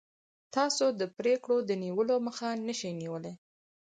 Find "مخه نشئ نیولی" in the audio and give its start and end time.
2.27-3.33